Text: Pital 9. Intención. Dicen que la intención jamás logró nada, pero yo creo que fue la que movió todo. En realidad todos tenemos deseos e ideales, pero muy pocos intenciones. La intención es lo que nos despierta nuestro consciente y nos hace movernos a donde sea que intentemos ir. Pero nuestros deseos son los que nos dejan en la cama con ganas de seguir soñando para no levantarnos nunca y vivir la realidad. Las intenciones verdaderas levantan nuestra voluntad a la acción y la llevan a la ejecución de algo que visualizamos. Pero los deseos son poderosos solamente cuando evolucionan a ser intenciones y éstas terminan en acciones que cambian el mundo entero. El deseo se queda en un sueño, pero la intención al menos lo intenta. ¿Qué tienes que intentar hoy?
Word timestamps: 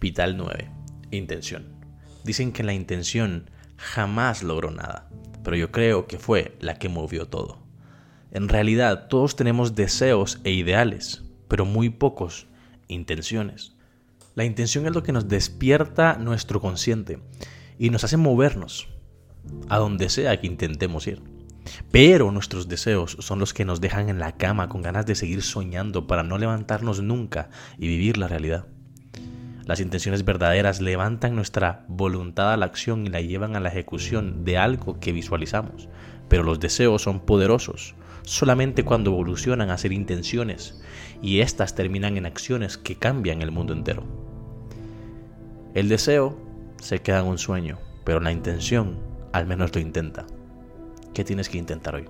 Pital 0.00 0.38
9. 0.38 0.70
Intención. 1.10 1.74
Dicen 2.24 2.52
que 2.52 2.62
la 2.62 2.72
intención 2.72 3.50
jamás 3.76 4.42
logró 4.42 4.70
nada, 4.70 5.10
pero 5.44 5.56
yo 5.56 5.70
creo 5.70 6.06
que 6.06 6.18
fue 6.18 6.56
la 6.58 6.78
que 6.78 6.88
movió 6.88 7.28
todo. 7.28 7.58
En 8.30 8.48
realidad 8.48 9.08
todos 9.08 9.36
tenemos 9.36 9.74
deseos 9.74 10.40
e 10.44 10.52
ideales, 10.52 11.22
pero 11.48 11.66
muy 11.66 11.90
pocos 11.90 12.46
intenciones. 12.88 13.76
La 14.34 14.46
intención 14.46 14.86
es 14.86 14.94
lo 14.94 15.02
que 15.02 15.12
nos 15.12 15.28
despierta 15.28 16.16
nuestro 16.16 16.62
consciente 16.62 17.18
y 17.78 17.90
nos 17.90 18.02
hace 18.02 18.16
movernos 18.16 18.88
a 19.68 19.76
donde 19.76 20.08
sea 20.08 20.40
que 20.40 20.46
intentemos 20.46 21.06
ir. 21.08 21.22
Pero 21.90 22.32
nuestros 22.32 22.68
deseos 22.68 23.18
son 23.20 23.38
los 23.38 23.52
que 23.52 23.66
nos 23.66 23.82
dejan 23.82 24.08
en 24.08 24.18
la 24.18 24.38
cama 24.38 24.70
con 24.70 24.80
ganas 24.80 25.04
de 25.04 25.14
seguir 25.14 25.42
soñando 25.42 26.06
para 26.06 26.22
no 26.22 26.38
levantarnos 26.38 27.02
nunca 27.02 27.50
y 27.76 27.86
vivir 27.86 28.16
la 28.16 28.28
realidad. 28.28 28.66
Las 29.70 29.78
intenciones 29.78 30.24
verdaderas 30.24 30.80
levantan 30.80 31.36
nuestra 31.36 31.84
voluntad 31.86 32.52
a 32.52 32.56
la 32.56 32.66
acción 32.66 33.06
y 33.06 33.08
la 33.08 33.20
llevan 33.20 33.54
a 33.54 33.60
la 33.60 33.68
ejecución 33.68 34.44
de 34.44 34.58
algo 34.58 34.98
que 34.98 35.12
visualizamos. 35.12 35.88
Pero 36.28 36.42
los 36.42 36.58
deseos 36.58 37.02
son 37.02 37.20
poderosos 37.20 37.94
solamente 38.22 38.82
cuando 38.82 39.12
evolucionan 39.12 39.70
a 39.70 39.78
ser 39.78 39.92
intenciones 39.92 40.82
y 41.22 41.38
éstas 41.38 41.76
terminan 41.76 42.16
en 42.16 42.26
acciones 42.26 42.78
que 42.78 42.96
cambian 42.96 43.42
el 43.42 43.52
mundo 43.52 43.72
entero. 43.72 44.02
El 45.74 45.88
deseo 45.88 46.36
se 46.80 46.98
queda 46.98 47.20
en 47.20 47.26
un 47.26 47.38
sueño, 47.38 47.78
pero 48.02 48.18
la 48.18 48.32
intención 48.32 48.98
al 49.32 49.46
menos 49.46 49.72
lo 49.72 49.80
intenta. 49.80 50.26
¿Qué 51.14 51.22
tienes 51.22 51.48
que 51.48 51.58
intentar 51.58 51.94
hoy? 51.94 52.08